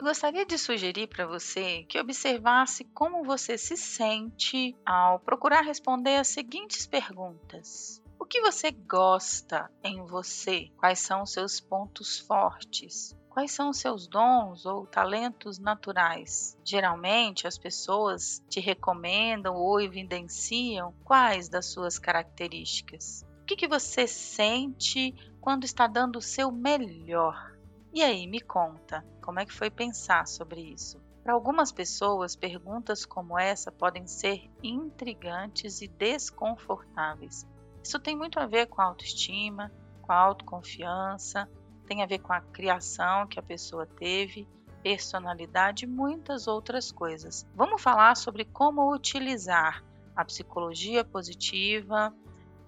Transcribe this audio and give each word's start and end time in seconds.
Gostaria 0.00 0.46
de 0.46 0.56
sugerir 0.56 1.08
para 1.08 1.26
você 1.26 1.82
que 1.88 1.98
observasse 1.98 2.84
como 2.94 3.24
você 3.24 3.58
se 3.58 3.76
sente 3.76 4.76
ao 4.86 5.18
procurar 5.18 5.62
responder 5.62 6.18
as 6.18 6.28
seguintes 6.28 6.86
perguntas. 6.86 8.00
O 8.16 8.24
que 8.24 8.40
você 8.40 8.70
gosta 8.70 9.68
em 9.82 10.06
você? 10.06 10.70
Quais 10.76 11.00
são 11.00 11.22
os 11.22 11.32
seus 11.32 11.58
pontos 11.58 12.20
fortes? 12.20 13.12
Quais 13.28 13.50
são 13.50 13.70
os 13.70 13.78
seus 13.78 14.06
dons 14.06 14.64
ou 14.64 14.86
talentos 14.86 15.58
naturais? 15.58 16.56
Geralmente 16.64 17.48
as 17.48 17.58
pessoas 17.58 18.40
te 18.48 18.60
recomendam 18.60 19.56
ou 19.56 19.80
evidenciam 19.80 20.94
quais 21.04 21.48
das 21.48 21.72
suas 21.72 21.98
características. 21.98 23.26
O 23.42 23.44
que, 23.44 23.56
que 23.56 23.66
você 23.66 24.06
sente 24.06 25.12
quando 25.40 25.64
está 25.64 25.88
dando 25.88 26.16
o 26.20 26.22
seu 26.22 26.52
melhor? 26.52 27.57
E 27.92 28.02
aí, 28.02 28.26
me 28.26 28.40
conta, 28.40 29.04
como 29.22 29.40
é 29.40 29.46
que 29.46 29.52
foi 29.52 29.70
pensar 29.70 30.26
sobre 30.26 30.60
isso? 30.60 31.00
Para 31.22 31.32
algumas 31.32 31.72
pessoas, 31.72 32.36
perguntas 32.36 33.04
como 33.04 33.38
essa 33.38 33.72
podem 33.72 34.06
ser 34.06 34.50
intrigantes 34.62 35.80
e 35.80 35.88
desconfortáveis. 35.88 37.46
Isso 37.82 37.98
tem 37.98 38.16
muito 38.16 38.38
a 38.38 38.46
ver 38.46 38.66
com 38.66 38.80
a 38.80 38.84
autoestima, 38.84 39.72
com 40.02 40.12
a 40.12 40.16
autoconfiança, 40.16 41.48
tem 41.86 42.02
a 42.02 42.06
ver 42.06 42.18
com 42.18 42.32
a 42.32 42.40
criação 42.40 43.26
que 43.26 43.38
a 43.38 43.42
pessoa 43.42 43.86
teve, 43.86 44.46
personalidade 44.82 45.84
e 45.84 45.88
muitas 45.88 46.46
outras 46.46 46.92
coisas. 46.92 47.46
Vamos 47.54 47.82
falar 47.82 48.16
sobre 48.16 48.44
como 48.44 48.92
utilizar 48.94 49.82
a 50.14 50.24
psicologia 50.24 51.04
positiva 51.04 52.14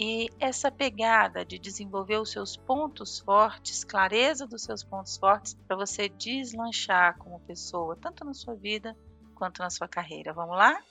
e 0.00 0.30
essa 0.40 0.70
pegada 0.70 1.44
de 1.44 1.58
desenvolver 1.58 2.16
os 2.16 2.32
seus 2.32 2.56
pontos 2.56 3.18
fortes, 3.18 3.84
clareza 3.84 4.46
dos 4.46 4.62
seus 4.62 4.82
pontos 4.82 5.18
fortes, 5.18 5.52
para 5.68 5.76
você 5.76 6.08
deslanchar 6.08 7.18
como 7.18 7.38
pessoa, 7.40 7.94
tanto 8.00 8.24
na 8.24 8.32
sua 8.32 8.54
vida 8.54 8.96
quanto 9.34 9.60
na 9.60 9.68
sua 9.68 9.86
carreira. 9.86 10.32
Vamos 10.32 10.56
lá? 10.56 10.82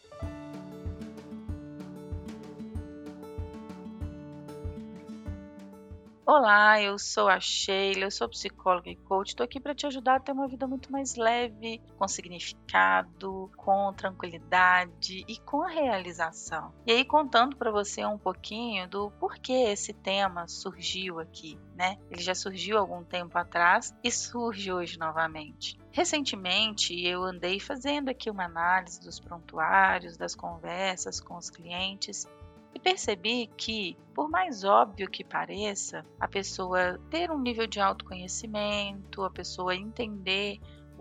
Olá, 6.31 6.79
eu 6.79 6.99
sou 6.99 7.27
a 7.27 7.39
Sheila, 7.39 8.03
eu 8.03 8.11
sou 8.11 8.29
psicóloga 8.29 8.87
e 8.87 8.95
coach. 8.95 9.29
Estou 9.29 9.43
aqui 9.43 9.59
para 9.59 9.73
te 9.73 9.87
ajudar 9.87 10.17
a 10.17 10.19
ter 10.19 10.31
uma 10.31 10.47
vida 10.47 10.67
muito 10.67 10.91
mais 10.91 11.15
leve, 11.15 11.81
com 11.97 12.07
significado, 12.07 13.49
com 13.57 13.91
tranquilidade 13.93 15.25
e 15.27 15.39
com 15.39 15.61
realização. 15.61 16.71
E 16.85 16.91
aí 16.91 17.03
contando 17.03 17.57
para 17.57 17.71
você 17.71 18.05
um 18.05 18.19
pouquinho 18.19 18.87
do 18.87 19.09
porquê 19.09 19.71
esse 19.71 19.91
tema 19.91 20.47
surgiu 20.47 21.19
aqui, 21.19 21.57
né? 21.75 21.97
Ele 22.11 22.21
já 22.21 22.35
surgiu 22.35 22.77
algum 22.77 23.03
tempo 23.03 23.35
atrás 23.35 23.91
e 24.03 24.11
surge 24.11 24.71
hoje 24.71 24.99
novamente. 24.99 25.79
Recentemente 25.91 26.93
eu 27.07 27.23
andei 27.23 27.59
fazendo 27.59 28.09
aqui 28.09 28.29
uma 28.29 28.45
análise 28.45 29.01
dos 29.01 29.19
prontuários, 29.19 30.15
das 30.15 30.35
conversas 30.35 31.19
com 31.19 31.35
os 31.35 31.49
clientes 31.49 32.27
e 32.73 32.79
percebi 32.79 33.47
que, 33.57 33.97
por 34.13 34.29
mais 34.29 34.63
óbvio 34.63 35.09
que 35.09 35.23
pareça, 35.23 36.05
a 36.19 36.27
pessoa 36.27 36.99
ter 37.09 37.31
um 37.31 37.39
nível 37.39 37.67
de 37.67 37.79
autoconhecimento, 37.79 39.23
a 39.23 39.29
pessoa 39.29 39.75
entender 39.75 40.59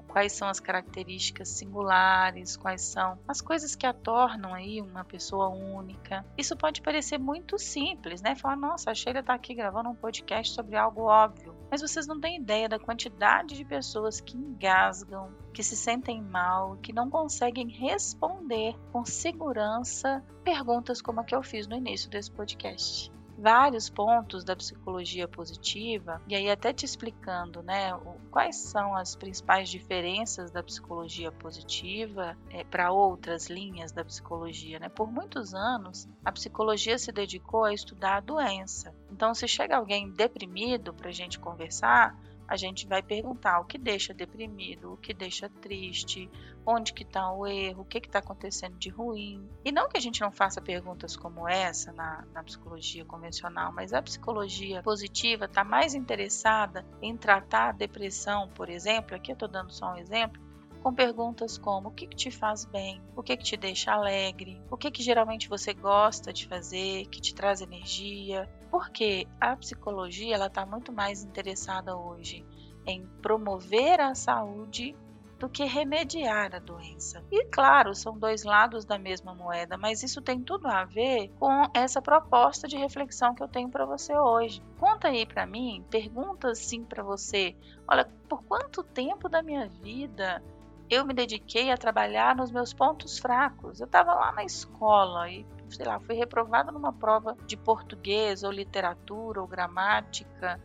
quais 0.09 0.33
são 0.33 0.49
as 0.49 0.59
características 0.59 1.49
singulares, 1.51 2.57
quais 2.57 2.81
são 2.83 3.19
as 3.29 3.41
coisas 3.41 3.77
que 3.77 3.87
a 3.87 3.93
tornam 3.93 4.55
aí 4.55 4.81
uma 4.81 5.05
pessoa 5.05 5.49
única. 5.49 6.25
Isso 6.37 6.57
pode 6.57 6.81
parecer 6.81 7.19
muito 7.19 7.59
simples, 7.59 8.23
né? 8.23 8.35
Falar, 8.35 8.57
nossa, 8.57 8.91
a 8.91 8.95
Sheila 8.95 9.21
está 9.21 9.35
aqui 9.35 9.55
gravando 9.55 9.91
um 9.91 9.95
podcast 9.95 10.55
sobre 10.55 10.77
algo 10.77 11.03
óbvio. 11.03 11.55
Mas 11.71 11.83
vocês 11.83 12.07
não 12.07 12.21
têm 12.21 12.41
ideia 12.41 12.69
da 12.69 12.79
quantidade 12.79 13.55
de 13.55 13.65
pessoas 13.65 14.21
que 14.21 14.37
engasgam, 14.37 15.31
que 15.53 15.63
se 15.63 15.77
sentem 15.77 16.23
mal, 16.23 16.77
que 16.79 16.93
não 16.93 17.11
conseguem 17.11 17.69
responder 17.69 18.75
com 18.91 19.05
segurança 19.05 20.25
perguntas 20.43 21.03
como 21.03 21.21
a 21.21 21.25
que 21.25 21.35
eu 21.35 21.43
fiz 21.43 21.67
no 21.67 21.77
início 21.77 22.09
desse 22.09 22.31
podcast 22.31 23.13
vários 23.39 23.89
pontos 23.89 24.43
da 24.43 24.57
psicologia 24.57 25.29
positiva, 25.29 26.21
e 26.27 26.35
aí 26.35 26.51
até 26.51 26.73
te 26.73 26.85
explicando, 26.85 27.63
né, 27.63 27.93
quais 28.33 28.57
são 28.57 28.97
as 28.97 29.15
principais 29.15 29.69
diferenças 29.69 30.51
da 30.51 30.63
psicologia 30.63 31.31
positiva 31.31 32.37
é, 32.51 32.65
para 32.65 32.91
outras 32.91 33.49
linhas 33.49 33.93
da 33.93 34.05
psicologia, 34.05 34.81
né? 34.81 34.89
Por 34.89 35.11
muitos 35.11 35.55
anos, 35.55 36.09
a 36.25 36.33
psicologia 36.33 36.99
se 36.99 37.13
dedicou 37.13 37.65
a 37.65 37.73
estudar 37.73 38.17
a 38.17 38.21
doença. 38.21 38.93
Então, 39.11 39.33
se 39.33 39.47
chega 39.47 39.77
alguém 39.77 40.11
deprimido 40.11 40.93
para 40.93 41.11
a 41.11 41.13
gente 41.13 41.39
conversar, 41.39 42.19
a 42.49 42.57
gente 42.57 42.87
vai 42.87 43.03
perguntar 43.03 43.61
o 43.61 43.67
que 43.67 43.77
deixa 43.77 44.15
deprimido, 44.15 44.95
o 44.95 44.97
que 44.97 45.13
deixa 45.13 45.51
triste, 45.51 46.31
onde 46.71 46.93
que 46.93 47.03
está 47.03 47.33
o 47.33 47.47
erro, 47.47 47.81
o 47.81 47.85
que 47.87 47.97
está 47.97 48.19
acontecendo 48.19 48.77
de 48.77 48.91
ruim. 48.91 49.49
E 49.65 49.73
não 49.73 49.89
que 49.89 49.97
a 49.97 50.01
gente 50.01 50.21
não 50.21 50.31
faça 50.31 50.61
perguntas 50.61 51.17
como 51.17 51.49
essa 51.49 51.91
na, 51.93 52.27
na 52.35 52.45
psicologia 52.45 53.07
convencional, 53.07 53.73
mas 53.73 53.95
a 53.95 54.03
psicologia 54.03 54.83
positiva 54.83 55.47
está 55.47 55.65
mais 55.65 55.95
interessada 55.95 56.85
em 57.01 57.17
tratar 57.17 57.71
a 57.71 57.73
depressão, 57.73 58.51
por 58.51 58.69
exemplo, 58.69 59.17
aqui 59.17 59.33
eu 59.33 59.35
estou 59.35 59.49
dando 59.49 59.73
só 59.73 59.95
um 59.95 59.97
exemplo, 59.97 60.43
com 60.83 60.93
perguntas 60.95 61.57
como 61.57 61.89
o 61.89 61.91
que, 61.91 62.07
que 62.07 62.17
te 62.17 62.31
faz 62.31 62.67
bem, 62.67 63.03
o 63.17 63.23
que, 63.23 63.37
que 63.37 63.45
te 63.45 63.57
deixa 63.57 63.93
alegre, 63.93 64.61
o 64.71 64.77
que, 64.77 64.91
que 64.91 65.03
geralmente 65.03 65.49
você 65.49 65.73
gosta 65.73 66.35
de 66.35 66.47
fazer, 66.47 67.07
que 67.07 67.21
te 67.21 67.35
traz 67.35 67.63
energia. 67.63 68.49
Porque 68.71 69.27
a 69.41 69.57
psicologia 69.57 70.35
ela 70.35 70.47
está 70.47 70.65
muito 70.65 70.93
mais 70.93 71.25
interessada 71.25 71.97
hoje 71.97 72.45
em 72.87 73.07
promover 73.23 74.01
a 74.01 74.15
saúde 74.15 74.95
do 75.39 75.49
que 75.49 75.65
remediar 75.65 76.55
a 76.55 76.59
doença. 76.59 77.23
E 77.31 77.45
claro, 77.47 77.95
são 77.95 78.19
dois 78.19 78.43
lados 78.43 78.85
da 78.85 78.99
mesma 78.99 79.35
moeda, 79.35 79.77
mas 79.77 80.03
isso 80.03 80.21
tem 80.21 80.41
tudo 80.41 80.67
a 80.67 80.85
ver 80.85 81.31
com 81.39 81.71
essa 81.73 82.03
proposta 82.03 82.67
de 82.67 82.77
reflexão 82.77 83.35
que 83.35 83.43
eu 83.43 83.49
tenho 83.49 83.69
para 83.69 83.87
você 83.87 84.17
hoje. 84.17 84.61
Conta 84.79 85.09
aí 85.09 85.25
para 85.25 85.47
mim, 85.47 85.85
pergunta 85.91 86.51
assim 86.51 86.85
para 86.85 87.03
você: 87.03 87.57
olha, 87.87 88.05
por 88.29 88.43
quanto 88.43 88.83
tempo 88.83 89.29
da 89.29 89.43
minha 89.43 89.69
vida 89.69 90.43
eu 90.91 91.05
me 91.05 91.13
dediquei 91.13 91.71
a 91.71 91.77
trabalhar 91.77 92.35
nos 92.35 92.51
meus 92.51 92.73
pontos 92.73 93.19
fracos. 93.19 93.81
Eu 93.81 93.87
estava 93.87 94.15
lá 94.15 94.33
na 94.33 94.45
escola 94.45 95.31
e, 95.31 95.47
sei 95.69 95.87
lá, 95.87 96.01
fui 96.01 96.15
reprovada 96.15 96.73
numa 96.73 96.93
prova 96.93 97.37
de 97.47 97.57
português 97.57 98.43
ou 98.43 98.51
literatura 98.51 99.41
ou 99.41 99.47
gramática, 99.47 100.59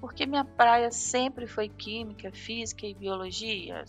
porque 0.00 0.26
minha 0.26 0.44
praia 0.44 0.90
sempre 0.90 1.46
foi 1.46 1.68
química, 1.68 2.30
física 2.32 2.86
e 2.86 2.94
biologia, 2.94 3.84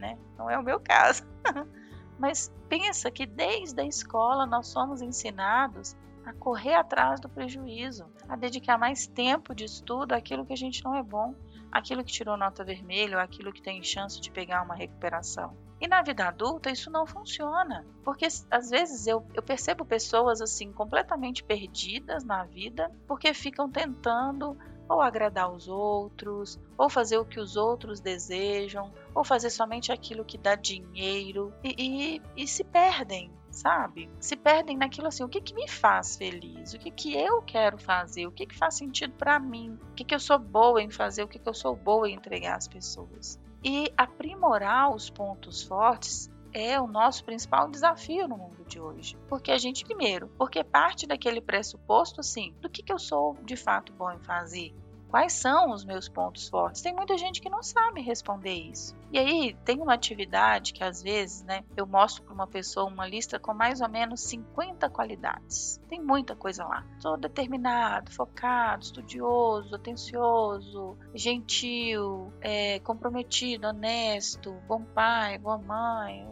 né? 0.00 0.18
Não 0.36 0.50
é 0.50 0.58
o 0.58 0.62
meu 0.62 0.80
caso. 0.80 1.22
Mas 2.18 2.52
pensa 2.68 3.10
que 3.10 3.24
desde 3.24 3.80
a 3.80 3.84
escola 3.84 4.44
nós 4.46 4.66
somos 4.66 5.00
ensinados 5.00 5.96
a 6.24 6.32
correr 6.34 6.74
atrás 6.74 7.20
do 7.20 7.28
prejuízo, 7.28 8.04
a 8.28 8.36
dedicar 8.36 8.76
mais 8.78 9.06
tempo 9.06 9.54
de 9.54 9.64
estudo 9.64 10.12
àquilo 10.12 10.44
que 10.44 10.52
a 10.52 10.56
gente 10.56 10.84
não 10.84 10.94
é 10.94 11.02
bom 11.02 11.34
aquilo 11.70 12.04
que 12.04 12.12
tirou 12.12 12.36
nota 12.36 12.64
vermelha 12.64 13.16
ou 13.16 13.22
aquilo 13.22 13.52
que 13.52 13.62
tem 13.62 13.82
chance 13.82 14.20
de 14.20 14.30
pegar 14.30 14.62
uma 14.62 14.74
recuperação. 14.74 15.56
E 15.80 15.88
na 15.88 16.02
vida 16.02 16.26
adulta 16.26 16.70
isso 16.70 16.90
não 16.90 17.06
funciona, 17.06 17.86
porque 18.04 18.26
às 18.50 18.68
vezes 18.68 19.06
eu, 19.06 19.26
eu 19.32 19.42
percebo 19.42 19.84
pessoas 19.84 20.42
assim 20.42 20.72
completamente 20.72 21.42
perdidas 21.42 22.22
na 22.22 22.44
vida 22.44 22.90
porque 23.06 23.32
ficam 23.32 23.70
tentando 23.70 24.58
ou 24.90 25.00
agradar 25.00 25.50
os 25.50 25.68
outros, 25.68 26.58
ou 26.76 26.90
fazer 26.90 27.16
o 27.16 27.24
que 27.24 27.38
os 27.38 27.56
outros 27.56 28.00
desejam, 28.00 28.92
ou 29.14 29.22
fazer 29.22 29.50
somente 29.50 29.92
aquilo 29.92 30.24
que 30.24 30.36
dá 30.36 30.56
dinheiro 30.56 31.54
e, 31.62 31.74
e, 31.78 32.22
e 32.36 32.46
se 32.46 32.64
perdem 32.64 33.30
sabe? 33.52 34.08
Se 34.20 34.36
perdem 34.36 34.76
naquilo 34.76 35.08
assim, 35.08 35.24
o 35.24 35.28
que 35.28 35.40
que 35.40 35.52
me 35.54 35.66
faz 35.66 36.16
feliz? 36.16 36.72
O 36.72 36.78
que 36.78 36.90
que 36.90 37.16
eu 37.16 37.42
quero 37.42 37.76
fazer? 37.78 38.26
O 38.26 38.32
que 38.32 38.46
que 38.46 38.56
faz 38.56 38.74
sentido 38.76 39.12
para 39.14 39.40
mim? 39.40 39.76
O 39.90 39.94
que 39.94 40.04
que 40.04 40.14
eu 40.14 40.20
sou 40.20 40.38
boa 40.38 40.80
em 40.80 40.88
fazer? 40.88 41.24
O 41.24 41.28
que 41.28 41.38
que 41.38 41.48
eu 41.48 41.54
sou 41.54 41.74
boa 41.74 42.08
em 42.08 42.14
entregar 42.14 42.56
às 42.56 42.68
pessoas? 42.68 43.40
E 43.62 43.92
aprimorar 43.96 44.94
os 44.94 45.10
pontos 45.10 45.64
fortes 45.64 46.29
é 46.52 46.80
o 46.80 46.86
nosso 46.86 47.24
principal 47.24 47.68
desafio 47.68 48.26
no 48.28 48.36
mundo 48.36 48.64
de 48.66 48.80
hoje. 48.80 49.16
Porque 49.28 49.50
a 49.50 49.58
gente, 49.58 49.84
primeiro, 49.84 50.28
porque 50.38 50.62
parte 50.64 51.06
daquele 51.06 51.40
pressuposto, 51.40 52.20
assim, 52.20 52.54
do 52.60 52.68
que, 52.68 52.82
que 52.82 52.92
eu 52.92 52.98
sou 52.98 53.36
de 53.42 53.56
fato 53.56 53.92
bom 53.92 54.10
em 54.10 54.20
fazer, 54.20 54.74
Quais 55.10 55.32
são 55.32 55.72
os 55.72 55.84
meus 55.84 56.08
pontos 56.08 56.48
fortes? 56.48 56.82
Tem 56.82 56.94
muita 56.94 57.18
gente 57.18 57.40
que 57.40 57.50
não 57.50 57.64
sabe 57.64 58.00
responder 58.00 58.54
isso. 58.54 58.96
E 59.10 59.18
aí 59.18 59.56
tem 59.64 59.80
uma 59.80 59.94
atividade 59.94 60.72
que 60.72 60.84
às 60.84 61.02
vezes, 61.02 61.42
né, 61.42 61.64
eu 61.76 61.84
mostro 61.84 62.22
para 62.22 62.32
uma 62.32 62.46
pessoa 62.46 62.86
uma 62.86 63.08
lista 63.08 63.36
com 63.36 63.52
mais 63.52 63.80
ou 63.80 63.88
menos 63.88 64.20
50 64.20 64.88
qualidades. 64.88 65.80
Tem 65.88 66.00
muita 66.00 66.36
coisa 66.36 66.64
lá. 66.64 66.86
Sou 67.00 67.16
determinado, 67.16 68.12
focado, 68.12 68.84
estudioso, 68.84 69.74
atencioso, 69.74 70.96
gentil, 71.12 72.32
é, 72.40 72.78
comprometido, 72.78 73.66
honesto, 73.66 74.52
bom 74.68 74.84
pai, 74.94 75.38
boa 75.38 75.58
mãe, 75.58 76.24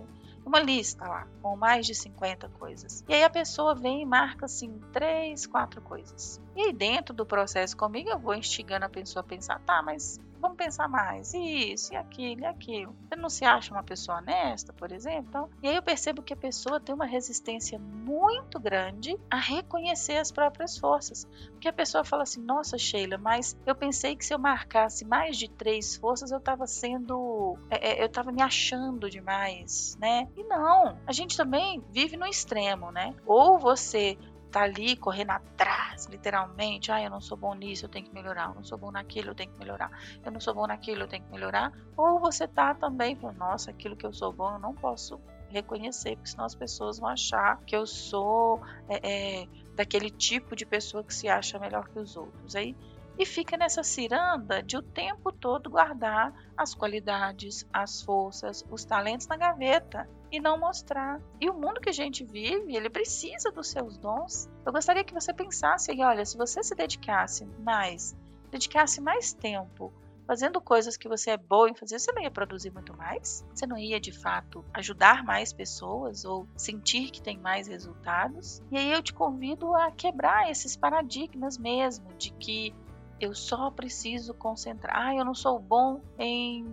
uma 0.49 0.61
lista 0.61 1.07
lá 1.07 1.27
com 1.43 1.57
mais 1.57 1.87
de 1.87 1.95
50 1.95 2.49
coisas. 2.49 3.05
E 3.09 3.15
aí 3.15 3.23
a 3.23 3.31
pessoa 3.31 3.75
vem 3.75 4.03
e 4.03 4.07
marca 4.07 4.47
assim 4.47 4.81
três, 4.93 5.47
quatro 5.47 5.81
coisas. 5.81 6.41
E 6.57 6.63
aí 6.63 6.73
dentro 6.73 7.15
do 7.15 7.25
processo 7.25 7.77
comigo 7.77 8.09
eu 8.09 8.19
vou 8.19 8.35
instigando 8.35 8.87
a 8.87 8.89
pessoa 8.89 9.21
a 9.21 9.27
pensar, 9.27 9.61
tá, 9.61 9.83
mas 9.83 10.19
vamos 10.41 10.57
pensar 10.57 10.89
mais, 10.89 11.33
isso, 11.35 11.93
e 11.93 11.97
aquilo, 11.97 12.43
e 12.43 12.47
aquilo. 12.47 12.97
Você 13.09 13.17
não 13.17 13.29
se 13.29 13.45
acha 13.45 13.73
uma 13.73 13.83
pessoa 13.83 14.19
honesta, 14.19 14.73
por 14.73 14.93
exemplo? 14.93 15.29
Então, 15.29 15.51
e 15.63 15.69
aí 15.69 15.77
eu 15.77 15.83
percebo 15.83 16.23
que 16.23 16.33
a 16.33 16.37
pessoa 16.37 16.81
tem 16.81 16.95
uma 16.95 17.07
resistência 17.07 17.79
muito 17.79 18.59
grande 18.59 19.17
a 19.31 19.39
reconhecer 19.39 20.17
as 20.17 20.31
próprias 20.31 20.79
forças. 20.79 21.27
Porque 21.51 21.69
a 21.69 21.73
pessoa 21.73 22.05
fala 22.05 22.23
assim, 22.23 22.41
nossa 22.41 22.79
Sheila, 22.79 23.19
mas 23.19 23.57
eu 23.67 23.75
pensei 23.75 24.17
que 24.17 24.25
se 24.25 24.33
eu 24.33 24.39
marcasse 24.39 25.05
mais 25.05 25.37
de 25.37 25.49
três 25.49 25.97
forças, 25.97 26.31
eu 26.31 26.39
estava 26.39 26.67
sendo. 26.67 27.59
É, 27.71 27.91
é 27.91 28.03
eu 28.03 28.07
estava 28.07 28.33
me 28.33 28.43
achando 28.43 29.11
demais, 29.11 29.97
né? 30.01 30.29
E 30.37 30.45
não, 30.45 30.99
a 31.07 31.13
gente 31.13 31.37
também 31.37 31.83
vive 31.91 32.17
no 32.17 32.27
extremo, 32.27 32.91
né? 32.91 33.15
Ou 33.27 33.59
você 33.59 34.17
tá 34.49 34.63
ali 34.63 34.97
correndo 34.97 35.31
atrás, 35.31 36.07
literalmente. 36.07 36.91
Ah, 36.91 37.03
eu 37.03 37.11
não 37.11 37.21
sou 37.21 37.37
bom 37.37 37.55
nisso, 37.55 37.85
eu 37.85 37.89
tenho 37.89 38.05
que 38.05 38.13
melhorar. 38.13 38.49
Eu 38.49 38.55
não 38.55 38.65
sou 38.65 38.79
bom 38.79 38.91
naquilo, 38.91 39.31
eu 39.31 39.35
tenho 39.35 39.53
que 39.53 39.59
melhorar. 39.59 39.91
Eu 40.25 40.33
não 40.33 40.41
sou 40.41 40.55
bom 40.55 40.67
naquilo, 40.67 41.03
eu 41.03 41.09
tenho 41.09 41.25
que 41.25 41.31
melhorar. 41.31 41.73
Ou 41.97 42.19
você 42.19 42.47
tá 42.47 42.75
também 42.75 43.17
falando, 43.17 43.39
nossa, 43.39 43.71
aquilo 43.71 43.97
que 43.97 44.07
eu 44.07 44.13
sou 44.13 44.33
bom, 44.33 44.55
eu 44.55 44.59
não 44.59 44.75
posso 44.75 45.21
reconhecer, 45.49 46.17
porque 46.17 46.31
senão 46.31 46.45
as 46.45 46.55
pessoas 46.55 46.99
vão 46.99 47.09
achar 47.09 47.59
que 47.65 47.75
eu 47.75 47.87
sou 47.87 48.61
é, 48.89 49.43
é, 49.43 49.47
daquele 49.75 50.11
tipo 50.11 50.55
de 50.55 50.67
pessoa 50.67 51.03
que 51.03 51.15
se 51.15 51.29
acha 51.29 51.59
melhor 51.59 51.89
que 51.89 51.99
os 51.99 52.17
outros. 52.17 52.55
Aí 52.55 52.77
e 53.19 53.27
fica 53.27 53.57
nessa 53.57 53.83
ciranda 53.83 54.63
de 54.63 54.77
o 54.77 54.83
tempo 54.83 55.33
todo 55.33 55.69
guardar 55.69 56.33
as 56.57 56.73
qualidades, 56.75 57.67
as 57.73 58.01
forças, 58.03 58.65
os 58.71 58.85
talentos 58.85 59.27
na 59.27 59.37
gaveta 59.37 60.09
e 60.31 60.39
não 60.39 60.59
mostrar. 60.59 61.21
E 61.41 61.51
o 61.51 61.55
mundo 61.55 61.81
que 61.81 61.89
a 61.89 61.93
gente 61.93 62.25
vive, 62.25 62.77
ele 62.77 62.89
precisa 62.89 63.51
dos 63.51 63.69
seus 63.69 63.99
dons. 63.99 64.49
Eu 64.65 64.73
gostaria 64.73 65.03
que 65.03 65.15
você 65.15 65.35
pensasse, 65.35 65.91
olha, 66.01 66.25
se 66.25 66.37
você 66.37 66.63
se 66.63 66.75
dedicasse 66.75 67.45
mais, 67.59 68.17
dedicasse 68.51 69.01
mais 69.01 69.33
tempo 69.33 69.93
fazendo 70.29 70.61
coisas 70.61 70.95
que 70.95 71.09
você 71.09 71.31
é 71.31 71.37
boa 71.39 71.71
em 71.71 71.75
fazer, 71.75 71.99
você 71.99 72.13
não 72.13 72.23
ia 72.23 72.31
produzir 72.31 72.71
muito 72.71 72.95
mais? 72.95 73.43
Você 73.55 73.67
não 73.67 73.79
ia 73.79 73.99
de 73.99 74.13
fato 74.13 74.63
ajudar 74.75 75.25
mais 75.25 75.55
pessoas 75.55 76.23
ou 76.27 76.47
sentir 76.55 77.11
que 77.11 77.23
tem 77.23 77.39
mais 77.39 77.67
resultados? 77.67 78.63
E 78.71 78.77
aí 78.77 78.93
eu 78.93 79.03
te 79.03 79.15
convido 79.15 79.75
a 79.75 79.91
quebrar 79.91 80.51
esses 80.51 80.77
paradigmas 80.77 81.57
mesmo 81.57 82.13
de 82.19 82.31
que 82.35 82.75
eu 83.21 83.35
só 83.35 83.71
preciso 83.71 84.35
concentrar. 84.35 84.97
Ah, 84.97 85.15
eu 85.15 85.25
não 85.25 85.35
sou 85.35 85.59
bom 85.59 86.01
em, 86.19 86.65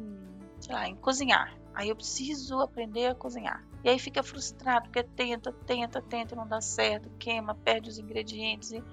sei 0.59 0.74
lá, 0.74 0.88
em 0.88 0.95
cozinhar. 0.95 1.57
Aí 1.74 1.89
eu 1.89 1.95
preciso 1.95 2.59
aprender 2.59 3.07
a 3.07 3.15
cozinhar. 3.15 3.65
E 3.83 3.89
aí 3.89 4.00
fica 4.00 4.24
frustrado, 4.24 4.86
porque 4.86 5.03
tenta, 5.03 5.51
tenta, 5.51 6.01
tenta, 6.01 6.36
não 6.36 6.47
dá 6.47 6.62
certo, 6.62 7.09
queima, 7.19 7.53
perde 7.53 7.89
os 7.89 8.00
ingredientes 8.00 8.71
e 8.71 8.83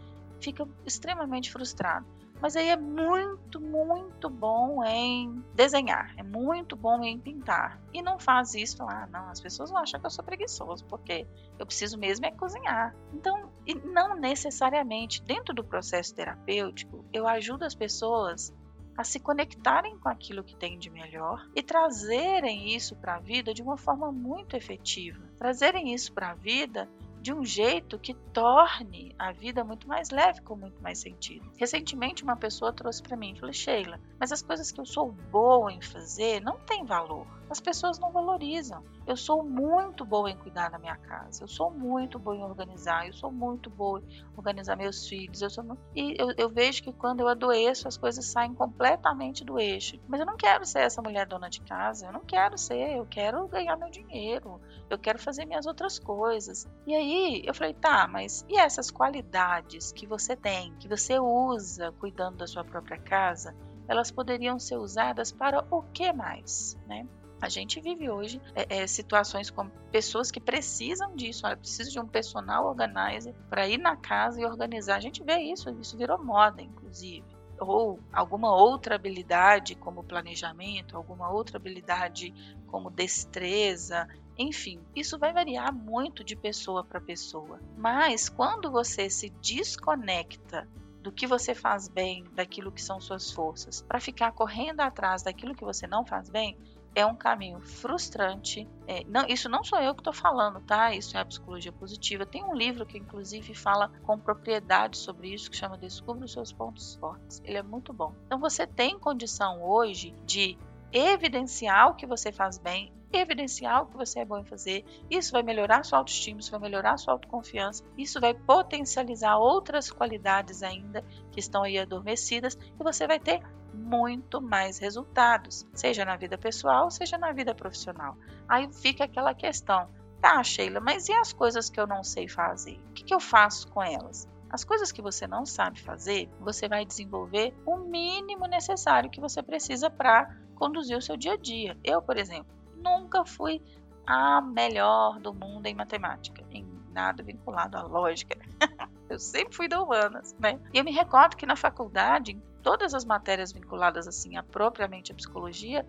fica 0.40 0.68
extremamente 0.84 1.50
frustrado. 1.50 2.06
Mas 2.42 2.56
aí 2.56 2.70
é 2.70 2.76
muito, 2.76 3.60
muito 3.60 4.28
bom 4.28 4.82
em 4.84 5.44
desenhar, 5.54 6.12
é 6.16 6.24
muito 6.24 6.74
bom 6.74 7.00
em 7.04 7.16
pintar. 7.16 7.80
E 7.94 8.02
não 8.02 8.18
faz 8.18 8.52
isso, 8.54 8.78
falar, 8.78 9.04
ah, 9.04 9.06
não, 9.06 9.28
as 9.28 9.40
pessoas 9.40 9.70
vão 9.70 9.78
achar 9.78 10.00
que 10.00 10.06
eu 10.06 10.10
sou 10.10 10.24
preguiçoso, 10.24 10.84
porque 10.86 11.24
eu 11.56 11.64
preciso 11.64 11.96
mesmo 11.96 12.26
é 12.26 12.32
cozinhar. 12.32 12.96
Então, 13.14 13.48
não 13.84 14.16
necessariamente, 14.16 15.22
dentro 15.22 15.54
do 15.54 15.62
processo 15.62 16.12
terapêutico, 16.16 17.04
eu 17.12 17.28
ajudo 17.28 17.64
as 17.64 17.76
pessoas 17.76 18.52
a 18.96 19.04
se 19.04 19.20
conectarem 19.20 19.96
com 19.96 20.08
aquilo 20.08 20.42
que 20.42 20.56
tem 20.56 20.76
de 20.76 20.90
melhor 20.90 21.48
e 21.54 21.62
trazerem 21.62 22.74
isso 22.74 22.96
para 22.96 23.14
a 23.14 23.20
vida 23.20 23.54
de 23.54 23.62
uma 23.62 23.76
forma 23.76 24.10
muito 24.10 24.56
efetiva. 24.56 25.22
Trazerem 25.38 25.94
isso 25.94 26.12
para 26.12 26.30
a 26.30 26.34
vida 26.34 26.88
de 27.22 27.32
um 27.32 27.44
jeito 27.44 28.00
que 28.00 28.14
torne 28.14 29.14
a 29.16 29.30
vida 29.30 29.62
muito 29.62 29.86
mais 29.86 30.10
leve, 30.10 30.42
com 30.42 30.56
muito 30.56 30.82
mais 30.82 30.98
sentido. 30.98 31.48
Recentemente, 31.56 32.24
uma 32.24 32.36
pessoa 32.36 32.72
trouxe 32.72 33.00
para 33.00 33.16
mim 33.16 33.32
e 33.32 33.38
falou: 33.38 33.52
Sheila, 33.52 34.00
mas 34.18 34.32
as 34.32 34.42
coisas 34.42 34.72
que 34.72 34.80
eu 34.80 34.84
sou 34.84 35.12
boa 35.30 35.72
em 35.72 35.80
fazer 35.80 36.40
não 36.42 36.58
têm 36.58 36.84
valor 36.84 37.26
as 37.52 37.60
pessoas 37.60 37.98
não 37.98 38.10
valorizam. 38.10 38.82
Eu 39.06 39.16
sou 39.16 39.42
muito 39.42 40.04
boa 40.04 40.30
em 40.30 40.36
cuidar 40.36 40.70
da 40.70 40.78
minha 40.78 40.96
casa, 40.96 41.42
eu 41.42 41.48
sou 41.48 41.70
muito 41.70 42.18
boa 42.18 42.36
em 42.36 42.42
organizar, 42.42 43.06
eu 43.06 43.12
sou 43.12 43.30
muito 43.30 43.68
boa 43.68 44.00
em 44.00 44.24
organizar 44.36 44.76
meus 44.76 45.06
filhos. 45.06 45.42
Eu 45.42 45.50
sou 45.50 45.62
muito... 45.62 45.80
E 45.94 46.14
eu, 46.18 46.32
eu 46.38 46.48
vejo 46.48 46.82
que 46.82 46.92
quando 46.92 47.20
eu 47.20 47.28
adoeço, 47.28 47.86
as 47.86 47.98
coisas 47.98 48.24
saem 48.24 48.54
completamente 48.54 49.44
do 49.44 49.58
eixo. 49.58 50.00
Mas 50.08 50.20
eu 50.20 50.26
não 50.26 50.36
quero 50.36 50.64
ser 50.64 50.80
essa 50.80 51.02
mulher 51.02 51.26
dona 51.26 51.50
de 51.50 51.60
casa, 51.60 52.06
eu 52.06 52.12
não 52.12 52.20
quero 52.20 52.56
ser, 52.56 52.96
eu 52.96 53.04
quero 53.04 53.46
ganhar 53.48 53.76
meu 53.76 53.90
dinheiro, 53.90 54.60
eu 54.88 54.98
quero 54.98 55.18
fazer 55.18 55.44
minhas 55.44 55.66
outras 55.66 55.98
coisas. 55.98 56.66
E 56.86 56.94
aí 56.94 57.11
eu 57.44 57.54
falei, 57.54 57.74
tá, 57.74 58.06
mas 58.06 58.44
e 58.48 58.56
essas 58.56 58.90
qualidades 58.90 59.92
que 59.92 60.06
você 60.06 60.36
tem, 60.36 60.74
que 60.76 60.88
você 60.88 61.18
usa 61.18 61.92
cuidando 61.92 62.38
da 62.38 62.46
sua 62.46 62.64
própria 62.64 62.98
casa? 62.98 63.54
Elas 63.88 64.10
poderiam 64.10 64.58
ser 64.58 64.76
usadas 64.76 65.32
para 65.32 65.66
o 65.70 65.82
que 65.82 66.12
mais, 66.12 66.78
né? 66.86 67.06
A 67.40 67.48
gente 67.48 67.80
vive 67.80 68.08
hoje 68.08 68.40
é, 68.54 68.82
é, 68.82 68.86
situações 68.86 69.50
com 69.50 69.68
pessoas 69.90 70.30
que 70.30 70.40
precisam 70.40 71.16
disso, 71.16 71.44
olha, 71.44 71.56
precisa 71.56 71.90
de 71.90 71.98
um 71.98 72.06
personal 72.06 72.66
organizer 72.66 73.34
para 73.50 73.66
ir 73.68 73.78
na 73.78 73.96
casa 73.96 74.40
e 74.40 74.44
organizar. 74.44 74.94
A 74.94 75.00
gente 75.00 75.24
vê 75.24 75.38
isso, 75.38 75.68
isso 75.80 75.98
virou 75.98 76.22
moda, 76.22 76.62
inclusive 76.62 77.24
ou 77.58 78.00
alguma 78.12 78.54
outra 78.54 78.96
habilidade 78.96 79.74
como 79.74 80.02
planejamento, 80.02 80.96
alguma 80.96 81.30
outra 81.30 81.56
habilidade 81.56 82.34
como 82.66 82.90
destreza, 82.90 84.08
enfim, 84.38 84.80
isso 84.94 85.18
vai 85.18 85.32
variar 85.32 85.74
muito 85.74 86.24
de 86.24 86.34
pessoa 86.34 86.82
para 86.84 87.00
pessoa. 87.00 87.60
Mas 87.76 88.28
quando 88.28 88.70
você 88.70 89.10
se 89.10 89.30
desconecta 89.40 90.68
do 91.02 91.10
que 91.10 91.26
você 91.26 91.54
faz 91.54 91.88
bem, 91.88 92.24
daquilo 92.32 92.70
que 92.70 92.80
são 92.80 93.00
suas 93.00 93.30
forças, 93.30 93.82
para 93.82 94.00
ficar 94.00 94.32
correndo 94.32 94.80
atrás 94.80 95.22
daquilo 95.22 95.54
que 95.54 95.64
você 95.64 95.86
não 95.86 96.04
faz 96.04 96.30
bem, 96.30 96.56
é 96.94 97.04
um 97.06 97.14
caminho 97.14 97.60
frustrante. 97.60 98.68
É, 98.86 99.02
não, 99.04 99.26
isso 99.26 99.48
não 99.48 99.64
sou 99.64 99.78
eu 99.80 99.94
que 99.94 100.00
estou 100.00 100.12
falando, 100.12 100.60
tá? 100.60 100.94
Isso 100.94 101.16
é 101.16 101.20
a 101.20 101.24
psicologia 101.24 101.72
positiva. 101.72 102.26
Tem 102.26 102.44
um 102.44 102.54
livro 102.54 102.84
que, 102.84 102.98
inclusive, 102.98 103.54
fala 103.54 103.90
com 104.02 104.18
propriedade 104.18 104.98
sobre 104.98 105.32
isso, 105.32 105.50
que 105.50 105.56
chama 105.56 105.78
Descubra 105.78 106.24
os 106.24 106.32
seus 106.32 106.52
pontos 106.52 106.94
fortes. 106.96 107.40
Ele 107.44 107.58
é 107.58 107.62
muito 107.62 107.92
bom. 107.92 108.14
Então, 108.26 108.38
você 108.38 108.66
tem 108.66 108.98
condição 108.98 109.62
hoje 109.62 110.14
de 110.26 110.58
evidenciar 110.92 111.90
o 111.90 111.94
que 111.94 112.06
você 112.06 112.30
faz 112.30 112.58
bem, 112.58 112.92
evidenciar 113.12 113.82
o 113.82 113.86
que 113.86 113.96
você 113.96 114.20
é 114.20 114.24
bom 114.24 114.38
em 114.38 114.44
fazer. 114.44 114.84
Isso 115.10 115.32
vai 115.32 115.42
melhorar 115.42 115.84
sua 115.84 115.98
autoestima, 115.98 116.40
isso 116.40 116.50
vai 116.50 116.60
melhorar 116.60 116.96
sua 116.96 117.14
autoconfiança, 117.14 117.84
isso 117.96 118.20
vai 118.20 118.34
potencializar 118.34 119.36
outras 119.36 119.90
qualidades 119.90 120.62
ainda 120.62 121.04
que 121.30 121.40
estão 121.40 121.62
aí 121.62 121.78
adormecidas 121.78 122.56
e 122.56 122.82
você 122.82 123.06
vai 123.06 123.18
ter 123.18 123.42
muito 123.72 124.40
mais 124.40 124.78
resultados, 124.78 125.66
seja 125.74 126.04
na 126.04 126.16
vida 126.16 126.36
pessoal, 126.36 126.90
seja 126.90 127.16
na 127.16 127.32
vida 127.32 127.54
profissional. 127.54 128.16
Aí 128.48 128.70
fica 128.72 129.04
aquela 129.04 129.34
questão: 129.34 129.88
tá, 130.20 130.42
Sheila, 130.42 130.80
mas 130.80 131.08
e 131.08 131.12
as 131.12 131.32
coisas 131.32 131.70
que 131.70 131.80
eu 131.80 131.86
não 131.86 132.02
sei 132.04 132.28
fazer? 132.28 132.78
O 132.90 132.92
que, 132.92 133.04
que 133.04 133.14
eu 133.14 133.20
faço 133.20 133.68
com 133.68 133.82
elas? 133.82 134.28
As 134.50 134.64
coisas 134.64 134.92
que 134.92 135.00
você 135.00 135.26
não 135.26 135.46
sabe 135.46 135.80
fazer, 135.80 136.28
você 136.38 136.68
vai 136.68 136.84
desenvolver 136.84 137.54
o 137.64 137.78
mínimo 137.78 138.46
necessário 138.46 139.08
que 139.08 139.20
você 139.20 139.42
precisa 139.42 139.88
para 139.88 140.30
conduzir 140.62 140.96
o 140.96 141.02
seu 141.02 141.16
dia 141.16 141.32
a 141.32 141.36
dia. 141.36 141.76
Eu, 141.82 142.00
por 142.00 142.16
exemplo, 142.16 142.46
nunca 142.76 143.24
fui 143.24 143.60
a 144.06 144.40
melhor 144.40 145.18
do 145.18 145.34
mundo 145.34 145.66
em 145.66 145.74
matemática, 145.74 146.44
em 146.52 146.64
nada 146.92 147.20
vinculado 147.20 147.76
à 147.76 147.82
lógica. 147.82 148.38
eu 149.10 149.18
sempre 149.18 149.56
fui 149.56 149.66
da 149.66 149.82
humanas, 149.82 150.36
né? 150.38 150.60
E 150.72 150.78
eu 150.78 150.84
me 150.84 150.92
recordo 150.92 151.36
que 151.36 151.44
na 151.44 151.56
faculdade, 151.56 152.40
todas 152.62 152.94
as 152.94 153.04
matérias 153.04 153.50
vinculadas 153.50 154.06
assim 154.06 154.36
a 154.36 154.42
propriamente 154.44 155.10
a 155.10 155.16
psicologia, 155.16 155.84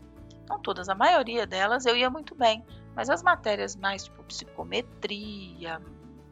não 0.50 0.60
todas, 0.60 0.90
a 0.90 0.96
maioria 0.96 1.46
delas 1.46 1.86
eu 1.86 1.96
ia 1.96 2.10
muito 2.10 2.34
bem, 2.34 2.66
mas 2.96 3.12
as 3.12 3.22
matérias 3.22 3.76
mais 3.76 4.06
tipo 4.06 4.24
psicometria, 4.24 5.80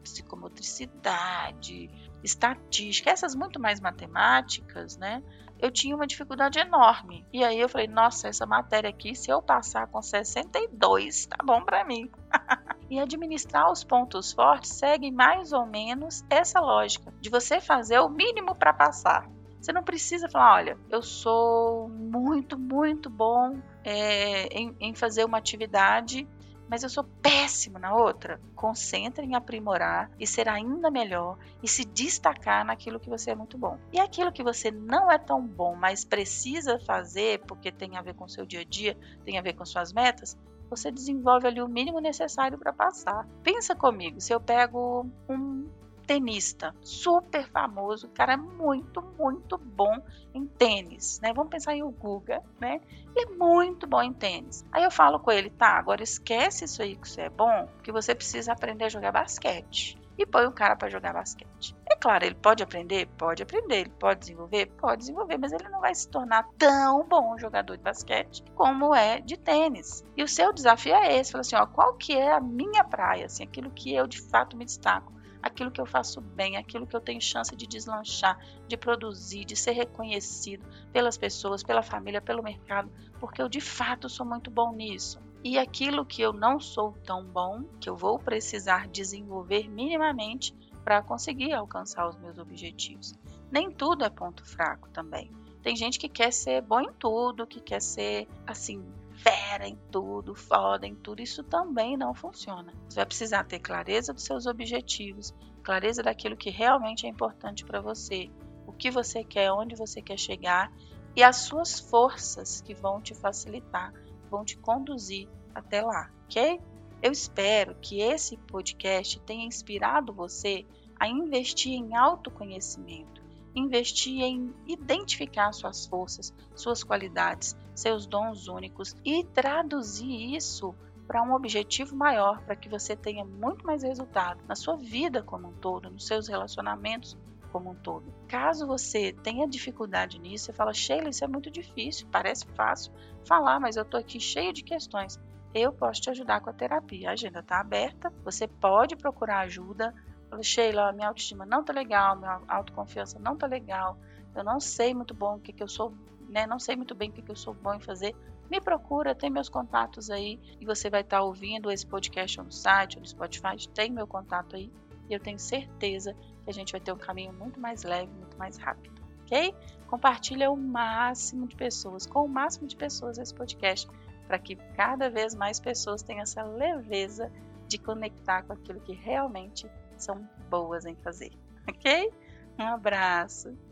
psicomotricidade, 0.02 1.88
estatística, 2.22 3.10
essas 3.10 3.34
muito 3.34 3.60
mais 3.60 3.80
matemáticas, 3.80 4.96
né? 4.96 5.22
Eu 5.58 5.70
tinha 5.70 5.94
uma 5.94 6.06
dificuldade 6.06 6.58
enorme. 6.58 7.24
E 7.32 7.44
aí 7.44 7.58
eu 7.58 7.68
falei, 7.68 7.86
nossa, 7.86 8.28
essa 8.28 8.44
matéria 8.44 8.90
aqui, 8.90 9.14
se 9.14 9.30
eu 9.30 9.40
passar 9.40 9.86
com 9.86 10.02
62, 10.02 11.26
tá 11.26 11.36
bom 11.44 11.64
para 11.64 11.84
mim. 11.84 12.10
e 12.90 12.98
administrar 12.98 13.70
os 13.70 13.84
pontos 13.84 14.32
fortes 14.32 14.72
segue 14.72 15.10
mais 15.10 15.52
ou 15.52 15.64
menos 15.64 16.24
essa 16.28 16.60
lógica 16.60 17.14
de 17.20 17.30
você 17.30 17.60
fazer 17.60 18.00
o 18.00 18.08
mínimo 18.08 18.54
para 18.54 18.72
passar. 18.72 19.30
Você 19.60 19.72
não 19.72 19.84
precisa 19.84 20.28
falar, 20.28 20.56
olha, 20.56 20.78
eu 20.90 21.00
sou 21.00 21.88
muito, 21.88 22.58
muito 22.58 23.08
bom 23.08 23.62
é, 23.84 24.48
em, 24.48 24.74
em 24.80 24.94
fazer 24.94 25.24
uma 25.24 25.38
atividade 25.38 26.26
mas 26.68 26.82
eu 26.82 26.88
sou 26.88 27.04
péssimo 27.04 27.78
na 27.78 27.94
outra. 27.94 28.40
Concentre 28.54 29.24
em 29.24 29.34
aprimorar 29.34 30.10
e 30.18 30.26
ser 30.26 30.48
ainda 30.48 30.90
melhor 30.90 31.38
e 31.62 31.68
se 31.68 31.84
destacar 31.84 32.64
naquilo 32.64 33.00
que 33.00 33.10
você 33.10 33.30
é 33.30 33.34
muito 33.34 33.58
bom. 33.58 33.78
E 33.92 34.00
aquilo 34.00 34.32
que 34.32 34.42
você 34.42 34.70
não 34.70 35.10
é 35.10 35.18
tão 35.18 35.46
bom, 35.46 35.74
mas 35.74 36.04
precisa 36.04 36.78
fazer 36.80 37.40
porque 37.46 37.70
tem 37.70 37.96
a 37.96 38.02
ver 38.02 38.14
com 38.14 38.28
seu 38.28 38.46
dia 38.46 38.60
a 38.60 38.64
dia, 38.64 38.96
tem 39.24 39.38
a 39.38 39.42
ver 39.42 39.52
com 39.54 39.64
suas 39.64 39.92
metas, 39.92 40.36
você 40.70 40.90
desenvolve 40.90 41.46
ali 41.46 41.60
o 41.60 41.68
mínimo 41.68 42.00
necessário 42.00 42.58
para 42.58 42.72
passar. 42.72 43.26
Pensa 43.42 43.74
comigo, 43.74 44.20
se 44.20 44.32
eu 44.32 44.40
pego 44.40 45.06
um 45.28 45.68
tenista, 46.02 46.74
super 46.82 47.48
famoso, 47.50 48.08
cara 48.08 48.36
muito, 48.36 49.02
muito 49.18 49.56
bom 49.56 49.96
em 50.34 50.46
tênis, 50.46 51.20
né? 51.20 51.32
Vamos 51.32 51.50
pensar 51.50 51.74
em 51.74 51.82
o 51.82 51.90
Guga, 51.90 52.42
né? 52.60 52.80
Ele 53.14 53.32
é 53.32 53.36
muito 53.36 53.86
bom 53.86 54.02
em 54.02 54.12
tênis. 54.12 54.64
Aí 54.72 54.82
eu 54.82 54.90
falo 54.90 55.20
com 55.20 55.30
ele, 55.30 55.50
tá, 55.50 55.78
agora 55.78 56.02
esquece 56.02 56.64
isso 56.64 56.82
aí 56.82 56.96
que 56.96 57.08
você 57.08 57.22
é 57.22 57.30
bom, 57.30 57.68
que 57.82 57.92
você 57.92 58.14
precisa 58.14 58.52
aprender 58.52 58.84
a 58.84 58.88
jogar 58.88 59.12
basquete. 59.12 60.00
E 60.18 60.26
põe 60.26 60.46
o 60.46 60.52
cara 60.52 60.76
para 60.76 60.90
jogar 60.90 61.14
basquete. 61.14 61.74
É 61.90 61.96
claro, 61.96 62.24
ele 62.24 62.34
pode 62.34 62.62
aprender? 62.62 63.08
Pode 63.16 63.42
aprender. 63.42 63.80
Ele 63.80 63.92
pode 63.98 64.20
desenvolver? 64.20 64.66
Pode 64.66 64.98
desenvolver, 64.98 65.38
mas 65.38 65.52
ele 65.52 65.68
não 65.70 65.80
vai 65.80 65.94
se 65.94 66.06
tornar 66.08 66.46
tão 66.58 67.08
bom 67.08 67.36
jogador 67.38 67.76
de 67.76 67.82
basquete 67.82 68.44
como 68.54 68.94
é 68.94 69.20
de 69.20 69.38
tênis. 69.38 70.04
E 70.16 70.22
o 70.22 70.28
seu 70.28 70.52
desafio 70.52 70.94
é 70.94 71.16
esse, 71.16 71.32
fala 71.32 71.40
assim, 71.40 71.56
ó, 71.56 71.66
qual 71.66 71.94
que 71.94 72.12
é 72.14 72.32
a 72.32 72.40
minha 72.40 72.84
praia, 72.84 73.24
assim, 73.24 73.42
aquilo 73.42 73.70
que 73.70 73.94
eu 73.94 74.06
de 74.06 74.20
fato 74.20 74.56
me 74.56 74.66
destaco 74.66 75.12
aquilo 75.42 75.70
que 75.70 75.80
eu 75.80 75.86
faço 75.86 76.20
bem, 76.20 76.56
aquilo 76.56 76.86
que 76.86 76.94
eu 76.94 77.00
tenho 77.00 77.20
chance 77.20 77.54
de 77.56 77.66
deslanchar, 77.66 78.38
de 78.68 78.76
produzir, 78.76 79.44
de 79.44 79.56
ser 79.56 79.72
reconhecido 79.72 80.64
pelas 80.92 81.18
pessoas, 81.18 81.62
pela 81.62 81.82
família, 81.82 82.20
pelo 82.20 82.42
mercado, 82.42 82.90
porque 83.18 83.42
eu 83.42 83.48
de 83.48 83.60
fato 83.60 84.08
sou 84.08 84.24
muito 84.24 84.50
bom 84.50 84.72
nisso. 84.72 85.20
E 85.44 85.58
aquilo 85.58 86.06
que 86.06 86.22
eu 86.22 86.32
não 86.32 86.60
sou 86.60 86.92
tão 87.04 87.24
bom, 87.24 87.64
que 87.80 87.90
eu 87.90 87.96
vou 87.96 88.18
precisar 88.18 88.86
desenvolver 88.86 89.68
minimamente 89.68 90.54
para 90.84 91.02
conseguir 91.02 91.52
alcançar 91.52 92.08
os 92.08 92.16
meus 92.16 92.38
objetivos. 92.38 93.14
Nem 93.50 93.70
tudo 93.70 94.04
é 94.04 94.10
ponto 94.10 94.44
fraco 94.44 94.88
também. 94.90 95.30
Tem 95.62 95.76
gente 95.76 95.98
que 95.98 96.08
quer 96.08 96.32
ser 96.32 96.62
bom 96.62 96.80
em 96.80 96.92
tudo, 96.92 97.46
que 97.46 97.60
quer 97.60 97.80
ser 97.80 98.28
assim 98.46 98.84
fera 99.22 99.68
em 99.68 99.78
tudo, 99.90 100.34
foda 100.34 100.86
em 100.86 100.94
tudo, 100.96 101.22
isso 101.22 101.44
também 101.44 101.96
não 101.96 102.12
funciona. 102.12 102.72
Você 102.88 102.96
vai 102.96 103.06
precisar 103.06 103.44
ter 103.44 103.60
clareza 103.60 104.12
dos 104.12 104.24
seus 104.24 104.46
objetivos, 104.46 105.32
clareza 105.62 106.02
daquilo 106.02 106.36
que 106.36 106.50
realmente 106.50 107.06
é 107.06 107.08
importante 107.08 107.64
para 107.64 107.80
você, 107.80 108.28
o 108.66 108.72
que 108.72 108.90
você 108.90 109.22
quer, 109.22 109.52
onde 109.52 109.76
você 109.76 110.02
quer 110.02 110.18
chegar 110.18 110.72
e 111.14 111.22
as 111.22 111.36
suas 111.36 111.78
forças 111.78 112.60
que 112.60 112.74
vão 112.74 113.00
te 113.00 113.14
facilitar, 113.14 113.92
vão 114.28 114.44
te 114.44 114.58
conduzir 114.58 115.28
até 115.54 115.82
lá, 115.82 116.10
ok? 116.24 116.60
Eu 117.00 117.12
espero 117.12 117.76
que 117.80 118.00
esse 118.00 118.36
podcast 118.36 119.20
tenha 119.20 119.46
inspirado 119.46 120.12
você 120.12 120.66
a 120.98 121.06
investir 121.06 121.72
em 121.72 121.96
autoconhecimento 121.96 123.22
investir 123.54 124.22
em 124.22 124.54
identificar 124.66 125.52
suas 125.52 125.86
forças, 125.86 126.32
suas 126.54 126.82
qualidades, 126.82 127.56
seus 127.74 128.06
dons 128.06 128.48
únicos 128.48 128.96
e 129.04 129.24
traduzir 129.24 130.34
isso 130.34 130.74
para 131.06 131.22
um 131.22 131.34
objetivo 131.34 131.94
maior, 131.94 132.40
para 132.42 132.56
que 132.56 132.68
você 132.68 132.96
tenha 132.96 133.24
muito 133.24 133.66
mais 133.66 133.82
resultado 133.82 134.40
na 134.46 134.54
sua 134.54 134.76
vida 134.76 135.22
como 135.22 135.48
um 135.48 135.52
todo, 135.52 135.90
nos 135.90 136.06
seus 136.06 136.28
relacionamentos 136.28 137.16
como 137.50 137.70
um 137.70 137.74
todo. 137.74 138.12
Caso 138.26 138.66
você 138.66 139.12
tenha 139.12 139.46
dificuldade 139.46 140.18
nisso, 140.18 140.46
você 140.46 140.52
fala, 140.52 140.72
Sheila, 140.72 141.10
isso 141.10 141.24
é 141.24 141.28
muito 141.28 141.50
difícil, 141.50 142.08
parece 142.10 142.46
fácil 142.54 142.92
falar, 143.26 143.60
mas 143.60 143.76
eu 143.76 143.82
estou 143.82 144.00
aqui 144.00 144.18
cheio 144.18 144.52
de 144.52 144.62
questões. 144.62 145.20
Eu 145.54 145.70
posso 145.70 146.00
te 146.00 146.08
ajudar 146.08 146.40
com 146.40 146.48
a 146.48 146.52
terapia. 146.52 147.10
A 147.10 147.12
agenda 147.12 147.40
está 147.40 147.60
aberta, 147.60 148.10
você 148.24 148.48
pode 148.48 148.96
procurar 148.96 149.40
ajuda. 149.40 149.94
Falei, 150.30 150.42
Sheila, 150.42 150.92
minha 150.92 151.08
autoestima 151.08 151.44
não 151.44 151.62
tá 151.62 151.74
legal, 151.74 152.16
minha 152.16 152.40
autoconfiança 152.48 153.18
não 153.18 153.36
tá 153.36 153.46
legal, 153.46 153.98
eu 154.34 154.42
não 154.42 154.58
sei 154.58 154.94
muito 154.94 155.12
bom 155.12 155.36
o 155.36 155.40
que, 155.40 155.52
que 155.52 155.62
eu 155.62 155.68
sou, 155.68 155.92
né? 156.32 156.46
Não 156.46 156.58
sei 156.58 156.74
muito 156.74 156.94
bem 156.94 157.10
o 157.10 157.12
que, 157.12 157.30
eu 157.30 157.36
sou 157.36 157.52
bom 157.52 157.74
em 157.74 157.80
fazer. 157.80 158.16
Me 158.50 158.60
procura, 158.60 159.14
tem 159.14 159.30
meus 159.30 159.48
contatos 159.48 160.10
aí 160.10 160.40
e 160.58 160.64
você 160.64 160.88
vai 160.88 161.02
estar 161.02 161.18
tá 161.18 161.22
ouvindo 161.22 161.70
esse 161.70 161.86
podcast 161.86 162.40
no 162.40 162.50
site, 162.50 162.98
no 162.98 163.06
Spotify, 163.06 163.68
tem 163.72 163.90
meu 163.90 164.06
contato 164.06 164.56
aí 164.56 164.72
e 165.08 165.12
eu 165.12 165.20
tenho 165.20 165.38
certeza 165.38 166.14
que 166.42 166.50
a 166.50 166.52
gente 166.52 166.72
vai 166.72 166.80
ter 166.80 166.92
um 166.92 166.98
caminho 166.98 167.32
muito 167.34 167.60
mais 167.60 167.82
leve, 167.82 168.10
muito 168.12 168.36
mais 168.38 168.56
rápido, 168.56 169.00
ok? 169.22 169.54
Compartilha 169.86 170.50
o 170.50 170.56
máximo 170.56 171.46
de 171.46 171.54
pessoas, 171.54 172.06
com 172.06 172.24
o 172.24 172.28
máximo 172.28 172.66
de 172.66 172.76
pessoas 172.76 173.18
esse 173.18 173.34
podcast, 173.34 173.88
para 174.26 174.38
que 174.38 174.56
cada 174.56 175.10
vez 175.10 175.34
mais 175.34 175.60
pessoas 175.60 176.02
tenham 176.02 176.22
essa 176.22 176.42
leveza 176.42 177.30
de 177.68 177.78
conectar 177.78 178.42
com 178.42 178.54
aquilo 178.54 178.80
que 178.80 178.94
realmente 178.94 179.70
são 179.96 180.28
boas 180.50 180.86
em 180.86 180.96
fazer, 180.96 181.32
ok? 181.68 182.10
Um 182.58 182.66
abraço! 182.66 183.71